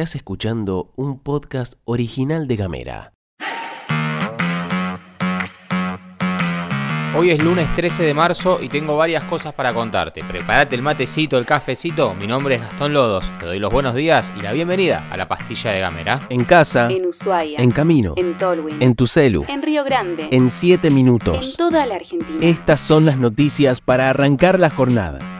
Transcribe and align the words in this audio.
Estás 0.00 0.16
escuchando 0.16 0.94
un 0.96 1.18
podcast 1.18 1.74
original 1.84 2.48
de 2.48 2.56
Gamera. 2.56 3.12
Hoy 7.14 7.30
es 7.30 7.44
lunes 7.44 7.68
13 7.76 8.04
de 8.04 8.14
marzo 8.14 8.60
y 8.62 8.70
tengo 8.70 8.96
varias 8.96 9.22
cosas 9.24 9.52
para 9.52 9.74
contarte. 9.74 10.24
Prepárate 10.24 10.74
el 10.74 10.80
matecito, 10.80 11.36
el 11.36 11.44
cafecito. 11.44 12.14
Mi 12.14 12.26
nombre 12.26 12.54
es 12.54 12.62
Gastón 12.62 12.94
Lodos. 12.94 13.30
Te 13.40 13.44
doy 13.44 13.58
los 13.58 13.70
buenos 13.70 13.94
días 13.94 14.32
y 14.38 14.40
la 14.40 14.52
bienvenida 14.52 15.06
a 15.10 15.18
la 15.18 15.28
pastilla 15.28 15.72
de 15.72 15.80
Gamera. 15.80 16.26
En 16.30 16.44
casa, 16.46 16.88
En 16.90 17.04
Ushuaia. 17.04 17.58
en 17.60 17.70
camino, 17.70 18.14
En 18.16 18.38
Tolwyn. 18.38 18.80
en 18.80 18.94
tu 18.94 19.06
celu, 19.06 19.44
En 19.48 19.60
Río 19.60 19.84
Grande. 19.84 20.28
en 20.30 20.48
7 20.48 20.88
En 20.88 20.94
minutos. 20.94 21.56
toda 21.58 21.84
la 21.84 21.96
Argentina. 21.96 22.38
Estas 22.40 22.80
son 22.80 23.04
las 23.04 23.18
noticias 23.18 23.82
para 23.82 24.08
arrancar 24.08 24.58
la 24.58 24.70
jornada. 24.70 25.39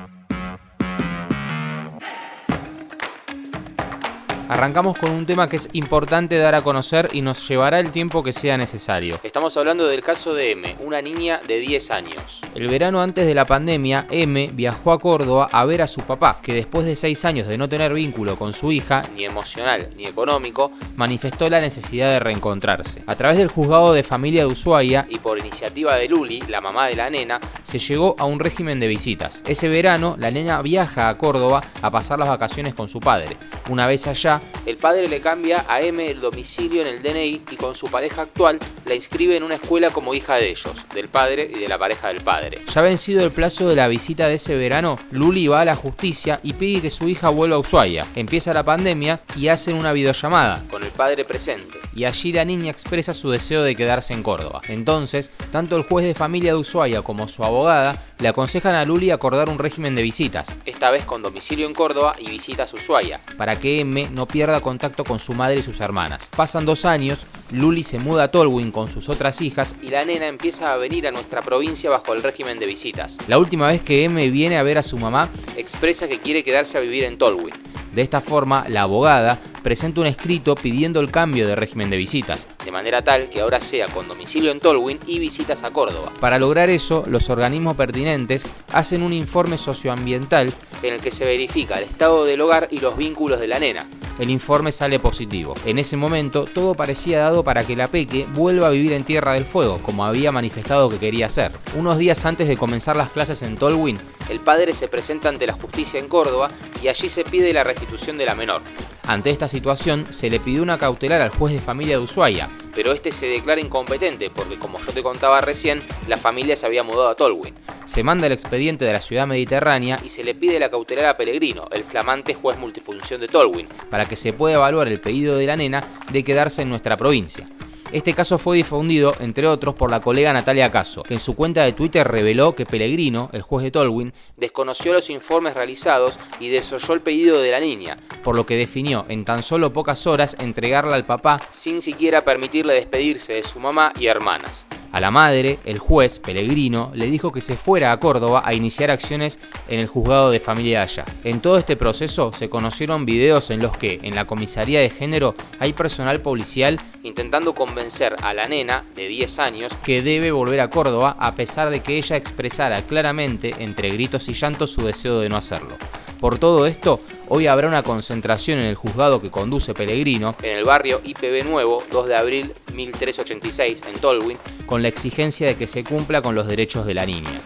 Arrancamos 4.50 4.98
con 4.98 5.12
un 5.12 5.27
tema 5.27 5.48
que 5.48 5.54
es 5.54 5.68
importante 5.74 6.36
dar 6.36 6.56
a 6.56 6.62
conocer 6.62 7.09
y 7.12 7.22
nos 7.22 7.46
llevará 7.48 7.78
el 7.78 7.92
tiempo 7.92 8.24
que 8.24 8.32
sea 8.32 8.56
necesario. 8.56 9.20
Estamos 9.23 9.56
hablando 9.56 9.86
del 9.86 10.02
caso 10.02 10.34
de 10.34 10.50
M, 10.50 10.74
una 10.80 11.00
niña 11.00 11.40
de 11.46 11.60
10 11.60 11.90
años. 11.92 12.40
El 12.56 12.66
verano 12.66 13.00
antes 13.00 13.28
de 13.28 13.34
la 13.36 13.45
pandemia, 13.45 14.09
M 14.10 14.50
viajó 14.52 14.90
a 14.90 14.98
Córdoba 14.98 15.48
a 15.52 15.64
ver 15.66 15.82
a 15.82 15.86
su 15.86 16.00
papá, 16.00 16.40
que 16.42 16.52
después 16.52 16.84
de 16.84 16.96
6 16.96 17.24
años 17.26 17.46
de 17.46 17.59
no 17.59 17.68
tener 17.68 17.95
vínculo 17.95 18.34
con 18.34 18.52
su 18.52 18.73
hija, 18.73 19.04
ni 19.14 19.24
emocional 19.24 19.90
ni 19.96 20.06
económico, 20.06 20.73
manifestó 20.96 21.48
la 21.48 21.60
necesidad 21.60 22.10
de 22.10 22.18
reencontrarse. 22.18 23.04
A 23.06 23.14
través 23.14 23.38
del 23.38 23.52
juzgado 23.52 23.92
de 23.92 24.02
familia 24.02 24.40
de 24.40 24.48
Ushuaia 24.48 25.06
y 25.09 25.18
por 25.18 25.38
iniciativa 25.38 25.95
de 25.95 26.09
Luli, 26.09 26.40
la 26.48 26.60
mamá 26.60 26.88
de 26.88 26.96
la 26.96 27.09
nena, 27.09 27.38
se 27.62 27.78
llegó 27.78 28.16
a 28.18 28.24
un 28.24 28.40
régimen 28.40 28.80
de 28.80 28.88
visitas. 28.88 29.45
Ese 29.46 29.68
verano, 29.68 30.16
la 30.18 30.32
nena 30.32 30.60
viaja 30.60 31.09
a 31.09 31.16
Córdoba 31.16 31.62
a 31.80 31.90
pasar 31.93 32.18
las 32.18 32.28
vacaciones 32.28 32.74
con 32.74 32.88
su 32.88 32.98
padre. 32.98 33.37
Una 33.68 33.87
vez 33.87 34.09
allá, 34.09 34.40
el 34.66 34.77
padre 34.77 35.09
le 35.09 35.21
cambia 35.21 35.65
a 35.69 35.80
M 35.80 36.10
el 36.10 36.21
domicilio 36.21 36.83
en 36.83 36.88
el 36.88 37.02
DNI 37.02 37.43
y 37.51 37.57
con 37.57 37.74
su 37.74 37.88
pareja 37.88 38.23
actual 38.23 38.59
la 38.85 38.95
inscribe 38.95 39.37
en 39.37 39.43
una 39.43 39.57
escuela 39.57 39.91
como 39.91 40.15
hija 40.15 40.37
de 40.37 40.51
ellos, 40.51 40.87
del 40.95 41.09
padre 41.09 41.51
y 41.55 41.59
de 41.59 41.69
la 41.69 41.79
pareja 41.79 42.09
del 42.09 42.21
padre. 42.21 42.63
Ya 42.73 42.83
vencido 42.83 43.24
el 43.24 43.30
plazo 43.30 43.68
de 43.68 43.77
la 43.77 43.88
visita 43.88 44.29
de 44.29 44.35
ese 44.35 44.57
verano, 44.57 44.96
Luli 45.11 45.46
va 45.46 45.63
a 45.63 45.65
la 45.65 45.74
justicia 45.74 46.41
y 46.43 46.52
pide 46.52 46.83
que 46.83 46.91
su 46.91 47.09
hija 47.09 47.29
vuelva 47.29 47.57
a 47.57 47.61
Ushuaia. 47.61 48.07
Empieza 48.15 48.52
la 48.52 48.65
pandemia 48.65 49.21
y 49.37 49.49
hacen 49.49 49.77
una 49.77 49.93
videollamada 49.93 50.63
con 50.71 50.83
el 50.83 50.91
padre 50.91 51.24
presente. 51.24 51.79
Y 51.95 52.05
allí 52.05 52.33
la 52.33 52.45
niña 52.45 52.71
expresa 52.71 53.15
su 53.15 53.30
deseo 53.30 53.63
de 53.63 53.74
quedarse 53.74 54.15
en 54.15 54.23
Córdoba. 54.23 54.61
Entonces, 54.68 55.30
tanto 55.51 55.77
el 55.77 55.83
juez 55.83 56.05
de 56.05 56.15
familia 56.15 56.52
de 56.52 56.59
Ushuaia 56.59 57.02
como 57.02 57.29
su 57.29 57.45
abogada 57.45 58.01
le 58.18 58.29
aconsejan 58.29 58.74
a 58.74 58.85
Luli 58.85 59.11
acordar 59.11 59.49
un 59.49 59.59
régimen 59.59 59.95
de 59.95 60.02
visitas, 60.02 60.57
esta 60.65 60.91
vez 60.91 61.05
con 61.05 61.23
domicilio 61.23 61.66
en 61.66 61.74
Córdoba 61.74 62.15
y 62.18 62.29
visitas 62.29 62.73
a 62.73 62.77
Ushuaia, 62.77 63.21
para 63.37 63.59
que 63.59 63.80
M 63.80 64.09
no 64.11 64.27
pierda 64.31 64.60
contacto 64.60 65.04
con 65.04 65.19
su 65.19 65.32
madre 65.32 65.60
y 65.60 65.62
sus 65.62 65.81
hermanas. 65.81 66.31
Pasan 66.36 66.64
dos 66.64 66.84
años, 66.84 67.26
Luli 67.50 67.82
se 67.82 67.98
muda 67.98 68.25
a 68.25 68.31
Tolwyn 68.31 68.70
con 68.70 68.88
sus 68.88 69.09
otras 69.09 69.41
hijas 69.41 69.75
y 69.82 69.91
la 69.91 70.04
nena 70.04 70.26
empieza 70.26 70.72
a 70.72 70.76
venir 70.76 71.06
a 71.06 71.10
nuestra 71.10 71.42
provincia 71.42 71.91
bajo 71.91 72.14
el 72.14 72.22
régimen 72.22 72.59
de 72.59 72.66
visitas. 72.66 73.19
La 73.28 73.38
última 73.38 73.66
vez 73.66 73.82
que 73.82 74.04
M 74.04 74.31
viene 74.31 74.59
a 74.59 74.62
ver 74.62 74.78
a 74.78 74.82
su 74.82 74.98
mamá, 74.98 75.28
expresa 75.56 76.09
que 76.09 76.19
quiere 76.19 76.42
quedarse 76.42 76.78
a 76.78 76.81
vivir 76.81 77.04
en 77.04 77.19
Tolwyn. 77.19 77.54
De 77.92 78.03
esta 78.03 78.20
forma, 78.20 78.64
la 78.69 78.82
abogada 78.82 79.38
presenta 79.62 80.00
un 80.00 80.06
escrito 80.06 80.54
pidiendo 80.54 81.00
el 81.00 81.10
cambio 81.10 81.47
de 81.47 81.56
régimen 81.56 81.91
de 81.91 81.97
visitas, 81.97 82.47
de 82.65 82.70
manera 82.70 83.03
tal 83.03 83.28
que 83.28 83.41
ahora 83.41 83.60
sea 83.60 83.88
con 83.88 84.06
domicilio 84.06 84.53
en 84.53 84.60
Tolwyn 84.60 84.98
y 85.06 85.19
visitas 85.19 85.65
a 85.65 85.72
Córdoba. 85.72 86.12
Para 86.20 86.38
lograr 86.38 86.70
eso, 86.70 87.03
los 87.09 87.28
organismos 87.31 87.76
pertinentes 87.76 88.47
hacen 88.72 89.03
un 89.03 89.12
informe 89.12 89.59
socioambiental 89.59 90.53
en 90.82 90.94
el 90.94 91.00
que 91.00 91.10
se 91.10 91.25
verifica 91.25 91.78
el 91.78 91.84
estado 91.84 92.25
del 92.25 92.41
hogar 92.41 92.69
y 92.70 92.78
los 92.78 92.97
vínculos 92.97 93.41
de 93.41 93.48
la 93.48 93.59
nena. 93.59 93.87
El 94.21 94.28
informe 94.28 94.71
sale 94.71 94.99
positivo. 94.99 95.55
En 95.65 95.78
ese 95.78 95.97
momento, 95.97 96.44
todo 96.44 96.75
parecía 96.75 97.21
dado 97.21 97.43
para 97.43 97.65
que 97.65 97.75
la 97.75 97.87
Peque 97.87 98.27
vuelva 98.34 98.67
a 98.67 98.71
vivir 98.71 98.93
en 98.93 99.03
Tierra 99.03 99.33
del 99.33 99.47
Fuego, 99.47 99.78
como 99.83 100.05
había 100.05 100.31
manifestado 100.31 100.91
que 100.91 100.99
quería 100.99 101.25
hacer. 101.25 101.53
Unos 101.75 101.97
días 101.97 102.27
antes 102.27 102.47
de 102.47 102.59
comenzar 102.59 102.97
las 102.97 103.09
clases 103.09 103.43
en 103.43 103.56
Tolwyn, 103.56 103.99
el 104.28 104.41
padre 104.41 104.75
se 104.75 104.89
presenta 104.89 105.31
ante 105.31 105.47
la 105.47 105.55
justicia 105.55 105.99
en 105.99 106.06
Córdoba 106.06 106.50
y 106.83 106.89
allí 106.89 107.09
se 107.09 107.25
pide 107.25 107.55
la 107.55 107.65
restitución 107.65 108.19
de 108.19 108.27
la 108.27 108.34
menor. 108.34 108.61
Ante 109.06 109.31
esta 109.31 109.49
situación, 109.49 110.05
se 110.11 110.28
le 110.28 110.39
pidió 110.39 110.62
una 110.62 110.77
cautelar 110.77 111.23
al 111.23 111.31
juez 111.31 111.55
de 111.55 111.59
familia 111.59 111.97
de 111.97 112.05
Ushuaia, 112.05 112.50
pero 112.75 112.92
este 112.92 113.10
se 113.12 113.26
declara 113.26 113.60
incompetente 113.60 114.31
porque, 114.31 114.58
como 114.58 114.81
yo 114.81 114.92
te 114.92 115.03
contaba 115.03 115.41
recién, 115.41 115.82
la 116.06 116.16
familia 116.16 116.56
se 116.56 116.66
había 116.66 116.82
mudado 116.82 117.08
a 117.08 117.14
Tolwyn. 117.14 117.54
Se 117.84 118.03
manda 118.03 118.26
el 118.26 118.32
expediente 118.32 118.84
de 118.84 118.92
la 118.92 119.00
ciudad 119.00 119.26
mediterránea 119.26 119.98
y 120.04 120.08
se 120.08 120.25
le 120.25 120.34
pide 120.34 120.58
la 120.58 120.70
cautelar 120.70 121.06
a 121.06 121.16
Pellegrino, 121.16 121.69
el 121.72 121.84
flamante 121.84 122.34
juez 122.34 122.58
multifunción 122.58 123.20
de 123.20 123.28
Tolwyn, 123.28 123.66
para 123.91 124.06
que 124.06 124.16
se 124.16 124.32
pueda 124.32 124.56
evaluar 124.56 124.88
el 124.88 125.00
pedido 125.00 125.36
de 125.36 125.47
la 125.47 125.56
nena 125.56 125.84
de 126.12 126.25
quedarse 126.25 126.62
en 126.62 126.70
nuestra 126.70 126.97
provincia. 126.97 127.47
Este 127.93 128.15
caso 128.15 128.39
fue 128.39 128.56
difundido, 128.56 129.15
entre 129.19 129.49
otros, 129.49 129.75
por 129.75 129.91
la 129.91 130.01
colega 130.01 130.33
Natalia 130.33 130.71
Caso, 130.71 131.03
que 131.03 131.15
en 131.15 131.21
su 131.21 131.34
cuenta 131.34 131.65
de 131.65 131.73
Twitter 131.73 132.06
reveló 132.06 132.55
que 132.55 132.65
Pellegrino, 132.65 133.31
el 133.33 133.43
juez 133.43 133.65
de 133.65 133.73
Tolwyn, 133.73 134.12
desconoció 134.37 134.93
los 134.93 135.11
informes 135.11 135.55
realizados 135.55 136.17
y 136.39 136.50
desoyó 136.50 136.95
el 136.95 137.00
pedido 137.00 137.41
de 137.41 137.50
la 137.50 137.59
niña, 137.59 137.97
por 138.23 138.37
lo 138.37 138.47
que 138.47 138.56
definió 138.56 139.06
en 139.09 139.25
tan 139.25 139.43
solo 139.43 139.73
pocas 139.73 140.06
horas 140.06 140.37
entregarla 140.39 140.95
al 140.95 141.05
papá 141.05 141.41
sin 141.50 141.83
siquiera 141.83 142.25
permitirle 142.25 142.75
despedirse 142.75 143.34
de 143.34 143.43
su 143.43 143.59
mamá 143.59 143.93
y 143.99 144.06
hermanas. 144.06 144.69
A 144.93 145.01
la 145.01 145.11
madre, 145.11 145.59
el 145.65 145.78
juez, 145.78 146.19
Pellegrino, 146.19 146.91
le 146.95 147.06
dijo 147.06 147.31
que 147.31 147.41
se 147.41 147.56
fuera 147.56 147.93
a 147.93 148.01
Córdoba 148.01 148.43
a 148.45 148.55
iniciar 148.55 148.91
acciones 148.91 149.39
en 149.69 149.78
el 149.78 149.87
juzgado 149.87 150.31
de 150.31 150.41
familia 150.41 150.83
allá. 150.83 151.05
En 151.23 151.41
todo 151.41 151.59
este 151.59 151.77
proceso 151.77 152.33
se 152.33 152.49
conocieron 152.49 153.06
videos 153.06 153.50
en 153.50 153.61
los 153.61 153.77
que, 153.77 154.00
en 154.03 154.15
la 154.17 154.27
comisaría 154.27 154.81
de 154.81 154.91
género, 154.91 155.34
hay 155.61 155.73
personal 155.73 156.21
policial 156.21 156.81
intentando 157.03 157.55
convencer 157.55 158.17
a 158.23 158.34
la 158.34 158.49
nena, 158.49 158.84
de 158.95 159.09
10 159.09 159.39
años, 159.39 159.77
que 159.84 160.03
debe 160.03 160.33
volver 160.33 160.61
a 160.61 160.71
Córdoba 160.71 161.17
a 161.19 161.34
pesar 161.34 161.71
de 161.71 161.81
que 161.81 161.97
ella 161.97 162.17
expresara 162.17 162.83
claramente, 162.83 163.55
entre 163.59 163.91
gritos 163.91 164.29
y 164.29 164.33
llantos, 164.33 164.73
su 164.73 164.83
deseo 164.83 165.21
de 165.21 165.29
no 165.29 165.37
hacerlo. 165.37 165.77
Por 166.20 166.38
todo 166.38 166.66
esto, 166.66 167.00
hoy 167.28 167.47
habrá 167.47 167.66
una 167.66 167.82
concentración 167.82 168.60
en 168.60 168.66
el 168.66 168.75
juzgado 168.75 169.22
que 169.22 169.31
conduce 169.31 169.72
Pellegrino, 169.72 170.36
en 170.42 170.58
el 170.58 170.64
barrio 170.64 171.00
IPB 171.03 171.44
Nuevo, 171.47 171.82
2 171.91 172.08
de 172.08 172.16
abril 172.16 172.53
1386, 172.75 173.84
en 173.88 173.98
Tolwyn, 173.98 174.38
con 174.66 174.82
la 174.82 174.88
exigencia 174.88 175.47
de 175.47 175.56
que 175.56 175.66
se 175.66 175.82
cumpla 175.82 176.20
con 176.20 176.34
los 176.34 176.47
derechos 176.47 176.84
de 176.84 176.94
la 176.94 177.06
niña. 177.06 177.41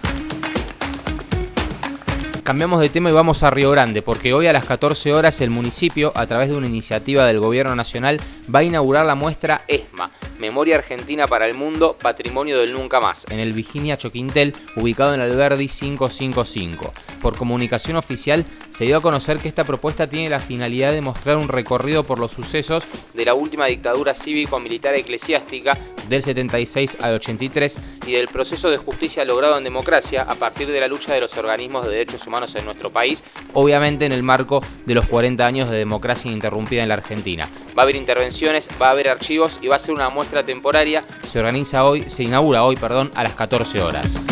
Cambiamos 2.45 2.79
de 2.81 2.91
tema 2.91 3.09
y 3.09 3.13
vamos 3.15 3.43
a 3.43 3.49
Río 3.49 3.71
Grande, 3.71 4.03
porque 4.03 4.35
hoy 4.35 4.47
a 4.47 4.53
las 4.53 4.67
14 4.67 5.15
horas 5.15 5.41
el 5.41 5.49
municipio, 5.49 6.13
a 6.15 6.27
través 6.27 6.51
de 6.51 6.55
una 6.55 6.67
iniciativa 6.67 7.25
del 7.25 7.41
Gobierno 7.41 7.75
Nacional, 7.75 8.21
va 8.55 8.59
a 8.59 8.63
inaugurar 8.63 9.07
la 9.07 9.15
muestra 9.15 9.63
ESMA, 9.67 10.11
Memoria 10.39 10.77
Argentina 10.77 11.27
para 11.27 11.47
el 11.47 11.55
Mundo, 11.55 11.97
Patrimonio 11.99 12.59
del 12.59 12.75
Nunca 12.75 13.01
Más, 13.01 13.25
en 13.31 13.41
el 13.41 13.55
Virginia 13.55 13.97
Choquintel, 13.97 14.55
ubicado 14.77 15.15
en 15.15 15.23
Alberdi 15.23 15.69
555. 15.69 16.93
Por 17.23 17.35
comunicación 17.39 17.97
oficial, 17.97 18.45
se 18.69 18.85
dio 18.85 18.99
a 18.99 19.01
conocer 19.01 19.39
que 19.39 19.49
esta 19.49 19.65
propuesta 19.65 20.07
tiene 20.07 20.29
la 20.29 20.39
finalidad 20.39 20.93
de 20.93 21.01
mostrar 21.01 21.39
un 21.39 21.49
recorrido 21.49 22.05
por 22.05 22.19
los 22.19 22.33
sucesos 22.33 22.87
de 23.15 23.25
la 23.25 23.33
última 23.33 23.65
dictadura 23.67 24.13
cívico-militar 24.13 24.95
eclesiástica 24.97 25.79
del 26.09 26.23
76 26.23 26.99
al 27.01 27.15
83 27.15 27.79
y 28.07 28.13
del 28.13 28.29
proceso 28.29 28.71
de 28.71 28.77
justicia 28.77 29.25
logrado 29.25 29.59
en 29.59 29.65
democracia 29.65 30.23
a 30.23 30.35
partir 30.35 30.69
de 30.69 30.81
la 30.81 30.89
lucha 30.89 31.15
de 31.15 31.21
los 31.21 31.37
organismos 31.37 31.85
de 31.85 31.93
derechos 31.93 32.27
humanos 32.27 32.55
en 32.55 32.65
nuestro 32.65 32.91
país, 32.91 33.25
obviamente 33.53 34.07
en 34.07 34.13
el 34.13 34.23
marco 34.23 34.63
de 34.87 34.95
los 34.95 35.07
40 35.07 35.47
años 35.47 35.71
de 35.71 35.77
democracia 35.77 36.29
ininterrumpida 36.29 36.83
en 36.83 36.89
la 36.89 36.95
Argentina. 36.95 37.49
Va 37.77 37.83
a 37.83 37.85
haber 37.85 37.97
intervenciones, 37.97 38.69
va 38.81 38.89
a 38.89 38.91
haber 38.91 39.09
archivos 39.09 39.59
y 39.63 39.69
va 39.69 39.77
a 39.77 39.79
ser 39.79 39.95
una 39.95 40.09
muestra 40.09 40.45
temporaria. 40.45 41.05
Se 41.23 41.39
organiza 41.39 41.85
hoy, 41.85 42.09
se 42.09 42.25
inaugura 42.25 42.65
hoy, 42.65 42.77
perdón, 42.77 43.11
a 43.15 43.23
las 43.23 43.35
14 43.35 43.83
horas. 43.83 44.25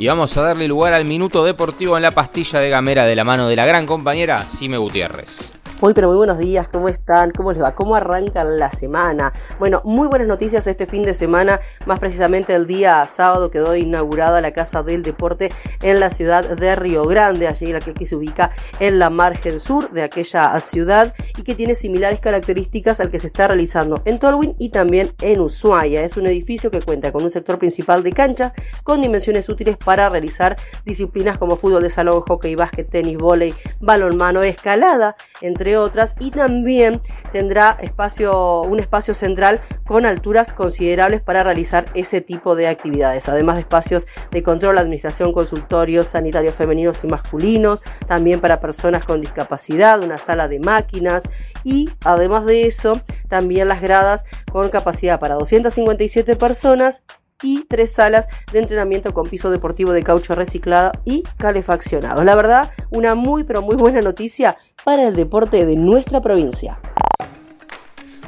Y 0.00 0.06
vamos 0.06 0.34
a 0.38 0.40
darle 0.40 0.66
lugar 0.66 0.94
al 0.94 1.04
minuto 1.04 1.44
deportivo 1.44 1.94
en 1.96 2.02
la 2.02 2.12
pastilla 2.12 2.58
de 2.58 2.70
Gamera 2.70 3.04
de 3.04 3.14
la 3.14 3.24
mano 3.24 3.48
de 3.48 3.56
la 3.56 3.66
gran 3.66 3.84
compañera 3.84 4.46
Sime 4.46 4.78
Gutiérrez. 4.78 5.59
Muy 5.80 5.94
pero 5.94 6.08
muy 6.08 6.18
buenos 6.18 6.36
días, 6.36 6.68
¿cómo 6.68 6.90
están? 6.90 7.30
¿Cómo 7.30 7.52
les 7.52 7.62
va? 7.62 7.74
¿Cómo 7.74 7.94
arrancan 7.94 8.58
la 8.58 8.68
semana? 8.68 9.32
Bueno, 9.58 9.80
muy 9.82 10.08
buenas 10.08 10.28
noticias 10.28 10.66
este 10.66 10.84
fin 10.84 11.04
de 11.04 11.14
semana, 11.14 11.58
más 11.86 11.98
precisamente 11.98 12.54
el 12.54 12.66
día 12.66 13.06
sábado 13.06 13.50
quedó 13.50 13.74
inaugurada 13.74 14.42
la 14.42 14.52
Casa 14.52 14.82
del 14.82 15.02
Deporte 15.02 15.50
en 15.80 15.98
la 15.98 16.10
ciudad 16.10 16.46
de 16.50 16.76
Río 16.76 17.02
Grande, 17.04 17.48
allí 17.48 17.72
la 17.72 17.80
que 17.80 18.04
se 18.04 18.14
ubica 18.14 18.50
en 18.78 18.98
la 18.98 19.08
margen 19.08 19.58
sur 19.58 19.90
de 19.90 20.02
aquella 20.02 20.60
ciudad 20.60 21.14
y 21.38 21.44
que 21.44 21.54
tiene 21.54 21.74
similares 21.74 22.20
características 22.20 23.00
al 23.00 23.10
que 23.10 23.18
se 23.18 23.28
está 23.28 23.48
realizando 23.48 24.02
en 24.04 24.18
Tolwyn 24.18 24.56
y 24.58 24.68
también 24.68 25.14
en 25.22 25.40
Ushuaia. 25.40 26.04
Es 26.04 26.18
un 26.18 26.26
edificio 26.26 26.70
que 26.70 26.82
cuenta 26.82 27.10
con 27.10 27.24
un 27.24 27.30
sector 27.30 27.58
principal 27.58 28.02
de 28.02 28.12
cancha 28.12 28.52
con 28.84 29.00
dimensiones 29.00 29.48
útiles 29.48 29.78
para 29.78 30.10
realizar 30.10 30.58
disciplinas 30.84 31.38
como 31.38 31.56
fútbol 31.56 31.82
de 31.82 31.88
salón, 31.88 32.20
hockey, 32.20 32.54
básquet, 32.54 32.90
tenis, 32.90 33.16
vóley, 33.16 33.54
balonmano, 33.80 34.42
escalada, 34.42 35.16
entre 35.40 35.69
otras, 35.76 36.14
y 36.18 36.30
también 36.30 37.00
tendrá 37.32 37.76
espacio, 37.80 38.62
un 38.62 38.80
espacio 38.80 39.14
central 39.14 39.60
con 39.86 40.06
alturas 40.06 40.52
considerables 40.52 41.20
para 41.20 41.42
realizar 41.42 41.86
ese 41.94 42.20
tipo 42.20 42.54
de 42.54 42.68
actividades, 42.68 43.28
además 43.28 43.56
de 43.56 43.62
espacios 43.62 44.06
de 44.30 44.42
control, 44.42 44.78
administración, 44.78 45.32
consultorios 45.32 46.08
sanitarios 46.08 46.54
femeninos 46.54 47.02
y 47.04 47.06
masculinos, 47.06 47.82
también 48.06 48.40
para 48.40 48.60
personas 48.60 49.04
con 49.04 49.20
discapacidad, 49.20 50.02
una 50.02 50.18
sala 50.18 50.48
de 50.48 50.60
máquinas 50.60 51.24
y 51.64 51.90
además 52.04 52.46
de 52.46 52.66
eso, 52.66 53.00
también 53.28 53.68
las 53.68 53.80
gradas 53.80 54.24
con 54.52 54.70
capacidad 54.70 55.18
para 55.18 55.34
257 55.34 56.36
personas 56.36 57.02
y 57.42 57.64
tres 57.64 57.92
salas 57.92 58.28
de 58.52 58.58
entrenamiento 58.58 59.10
con 59.12 59.28
piso 59.28 59.50
deportivo 59.50 59.92
de 59.92 60.02
caucho 60.02 60.34
reciclado 60.34 60.92
y 61.04 61.22
calefaccionado. 61.38 62.24
La 62.24 62.34
verdad, 62.34 62.70
una 62.90 63.14
muy 63.14 63.44
pero 63.44 63.62
muy 63.62 63.76
buena 63.76 64.00
noticia 64.00 64.56
para 64.84 65.08
el 65.08 65.14
deporte 65.14 65.64
de 65.66 65.76
nuestra 65.76 66.20
provincia. 66.20 66.78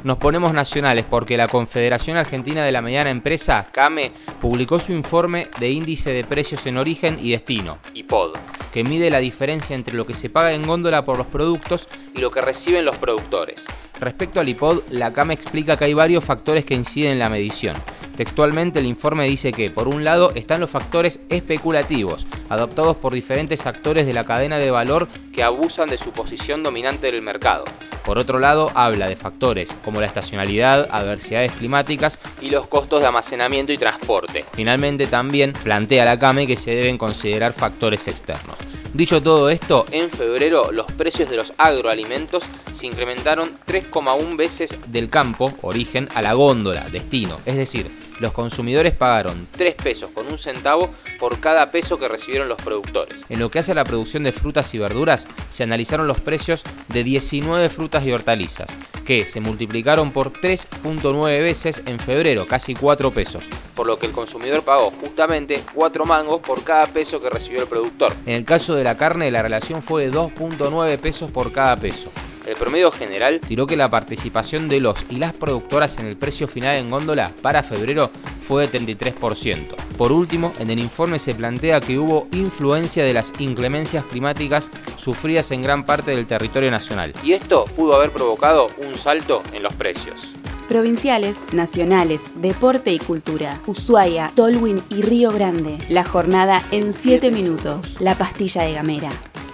Nos 0.03 0.17
ponemos 0.17 0.53
nacionales 0.53 1.05
porque 1.09 1.37
la 1.37 1.47
Confederación 1.47 2.17
Argentina 2.17 2.65
de 2.65 2.73
la 2.73 2.81
Mediana 2.81 3.09
Empresa, 3.09 3.67
CAME, 3.71 4.11
publicó 4.41 4.77
su 4.77 4.91
informe 4.91 5.47
de 5.59 5.71
índice 5.71 6.11
de 6.11 6.25
precios 6.25 6.65
en 6.65 6.77
origen 6.77 7.17
y 7.21 7.31
destino, 7.31 7.77
IPOD, 7.93 8.33
que 8.73 8.83
mide 8.83 9.09
la 9.09 9.19
diferencia 9.19 9.77
entre 9.77 9.95
lo 9.95 10.05
que 10.05 10.13
se 10.13 10.29
paga 10.29 10.51
en 10.51 10.67
góndola 10.67 11.05
por 11.05 11.17
los 11.17 11.27
productos 11.27 11.87
y 12.13 12.19
lo 12.19 12.31
que 12.31 12.41
reciben 12.41 12.83
los 12.83 12.97
productores. 12.97 13.65
Respecto 14.01 14.41
al 14.41 14.49
IPOD, 14.49 14.81
la 14.89 15.13
CAME 15.13 15.35
explica 15.35 15.77
que 15.77 15.85
hay 15.85 15.93
varios 15.93 16.25
factores 16.25 16.65
que 16.65 16.73
inciden 16.73 17.13
en 17.13 17.19
la 17.19 17.29
medición. 17.29 17.77
Textualmente 18.15 18.79
el 18.79 18.85
informe 18.85 19.25
dice 19.25 19.51
que, 19.51 19.71
por 19.71 19.87
un 19.87 20.03
lado, 20.03 20.31
están 20.35 20.61
los 20.61 20.69
factores 20.69 21.19
especulativos, 21.29 22.27
adoptados 22.49 22.97
por 22.97 23.13
diferentes 23.13 23.65
actores 23.65 24.05
de 24.05 24.13
la 24.13 24.23
cadena 24.23 24.57
de 24.57 24.69
valor 24.69 25.07
que 25.31 25.43
abusan 25.43 25.89
de 25.89 25.97
su 25.97 26.11
posición 26.11 26.61
dominante 26.61 27.09
en 27.09 27.15
el 27.15 27.21
mercado. 27.21 27.65
Por 28.05 28.19
otro 28.19 28.37
lado, 28.37 28.71
habla 28.75 29.07
de 29.07 29.15
factores 29.15 29.75
como 29.83 29.99
la 29.99 30.07
estacionalidad, 30.07 30.87
adversidades 30.91 31.53
climáticas 31.53 32.19
y 32.41 32.49
los 32.49 32.67
costos 32.67 33.01
de 33.01 33.07
almacenamiento 33.07 33.71
y 33.71 33.77
transporte. 33.77 34.45
Finalmente 34.53 35.07
también 35.07 35.53
plantea 35.53 36.05
la 36.05 36.19
CAME 36.19 36.45
que 36.45 36.57
se 36.57 36.75
deben 36.75 36.97
considerar 36.97 37.53
factores 37.53 38.07
externos. 38.07 38.57
Dicho 38.93 39.23
todo 39.23 39.49
esto, 39.49 39.87
en 39.89 40.11
febrero 40.11 40.71
los 40.71 40.85
precios 40.91 41.27
de 41.27 41.35
los 41.35 41.53
agroalimentos 41.57 42.43
se 42.71 42.85
incrementaron 42.85 43.57
3,1 43.65 44.37
veces 44.37 44.77
del 44.85 45.09
campo, 45.09 45.51
origen, 45.63 46.07
a 46.13 46.21
la 46.21 46.33
góndola, 46.33 46.87
destino. 46.91 47.39
Es 47.43 47.55
decir, 47.55 47.89
los 48.23 48.33
consumidores 48.33 48.93
pagaron 48.93 49.47
3 49.51 49.75
pesos 49.75 50.09
con 50.09 50.27
un 50.27 50.37
centavo 50.37 50.89
por 51.19 51.39
cada 51.39 51.69
peso 51.69 51.99
que 51.99 52.07
recibieron 52.07 52.49
los 52.49 52.59
productores. 52.59 53.25
En 53.29 53.39
lo 53.39 53.51
que 53.51 53.59
hace 53.59 53.73
a 53.73 53.75
la 53.75 53.83
producción 53.83 54.23
de 54.23 54.31
frutas 54.31 54.73
y 54.73 54.79
verduras, 54.79 55.27
se 55.49 55.63
analizaron 55.63 56.07
los 56.07 56.21
precios 56.21 56.63
de 56.87 57.03
19 57.03 57.69
frutas 57.69 58.05
y 58.05 58.11
hortalizas, 58.11 58.69
que 59.05 59.25
se 59.25 59.41
multiplicaron 59.41 60.11
por 60.11 60.31
3.9 60.31 61.41
veces 61.41 61.83
en 61.85 61.99
febrero, 61.99 62.47
casi 62.47 62.73
4 62.73 63.13
pesos, 63.13 63.49
por 63.75 63.87
lo 63.87 63.99
que 63.99 64.05
el 64.05 64.13
consumidor 64.13 64.63
pagó 64.63 64.89
justamente 64.91 65.61
4 65.73 66.05
mangos 66.05 66.39
por 66.39 66.63
cada 66.63 66.87
peso 66.87 67.19
que 67.19 67.29
recibió 67.29 67.61
el 67.61 67.67
productor. 67.67 68.13
En 68.25 68.35
el 68.35 68.45
caso 68.45 68.73
de 68.73 68.85
la 68.85 68.95
carne, 68.95 69.29
la 69.31 69.41
relación 69.41 69.83
fue 69.83 70.05
de 70.05 70.13
2.9 70.13 70.97
pesos 70.97 71.29
por 71.29 71.51
cada 71.51 71.75
peso. 71.75 72.09
El 72.45 72.55
promedio 72.55 72.91
general 72.91 73.39
tiró 73.39 73.65
que 73.65 73.77
la 73.77 73.89
participación 73.89 74.67
de 74.67 74.81
los 74.81 75.05
y 75.09 75.15
las 75.15 75.33
productoras 75.33 75.97
en 75.99 76.07
el 76.07 76.17
precio 76.17 76.47
final 76.47 76.75
en 76.75 76.89
góndola 76.89 77.31
para 77.41 77.63
febrero 77.63 78.11
fue 78.41 78.67
de 78.67 78.79
33%. 78.79 79.75
Por 79.97 80.11
último, 80.11 80.51
en 80.59 80.69
el 80.69 80.79
informe 80.79 81.19
se 81.19 81.35
plantea 81.35 81.79
que 81.79 81.97
hubo 81.97 82.27
influencia 82.33 83.05
de 83.05 83.13
las 83.13 83.33
inclemencias 83.39 84.03
climáticas 84.05 84.71
sufridas 84.97 85.51
en 85.51 85.61
gran 85.61 85.85
parte 85.85 86.11
del 86.11 86.27
territorio 86.27 86.69
nacional, 86.69 87.13
y 87.23 87.31
esto 87.31 87.65
pudo 87.77 87.95
haber 87.95 88.11
provocado 88.11 88.67
un 88.85 88.97
salto 88.97 89.41
en 89.53 89.63
los 89.63 89.73
precios. 89.75 90.33
Provinciales, 90.67 91.39
nacionales, 91.53 92.25
deporte 92.35 92.91
y 92.91 92.99
cultura. 92.99 93.61
Ushuaia, 93.67 94.31
Tolwyn 94.33 94.81
y 94.89 95.01
Río 95.01 95.31
Grande. 95.31 95.77
La 95.89 96.03
jornada 96.03 96.63
en 96.71 96.93
7 96.93 97.31
minutos. 97.31 97.97
La 97.99 98.17
pastilla 98.17 98.63
de 98.63 98.73
Gamera. 98.73 99.11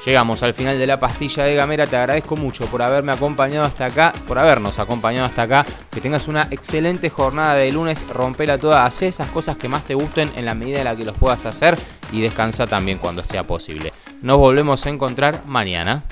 Llegamos 0.09 0.41
al 0.41 0.55
final 0.55 0.79
de 0.79 0.87
la 0.87 0.99
pastilla 0.99 1.43
de 1.43 1.53
Gamera. 1.53 1.85
Te 1.85 1.95
agradezco 1.95 2.35
mucho 2.35 2.65
por 2.65 2.81
haberme 2.81 3.11
acompañado 3.11 3.63
hasta 3.63 3.85
acá, 3.85 4.11
por 4.25 4.39
habernos 4.39 4.79
acompañado 4.79 5.27
hasta 5.27 5.43
acá. 5.43 5.63
Que 5.91 6.01
tengas 6.01 6.27
una 6.27 6.47
excelente 6.49 7.11
jornada 7.11 7.53
de 7.53 7.71
lunes. 7.71 8.03
Rompela 8.07 8.57
toda, 8.57 8.85
haz 8.85 9.03
esas 9.03 9.29
cosas 9.29 9.55
que 9.57 9.69
más 9.69 9.83
te 9.83 9.93
gusten 9.93 10.31
en 10.35 10.45
la 10.45 10.55
medida 10.55 10.79
en 10.79 10.85
la 10.85 10.95
que 10.95 11.05
los 11.05 11.15
puedas 11.15 11.45
hacer 11.45 11.77
y 12.11 12.21
descansa 12.21 12.65
también 12.65 12.97
cuando 12.97 13.23
sea 13.23 13.45
posible. 13.45 13.93
Nos 14.23 14.37
volvemos 14.37 14.83
a 14.83 14.89
encontrar 14.89 15.45
mañana. 15.45 16.03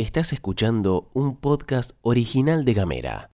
Estás 0.00 0.32
escuchando 0.32 1.10
un 1.14 1.36
podcast 1.36 1.92
original 2.02 2.64
de 2.64 2.74
Gamera. 2.74 3.22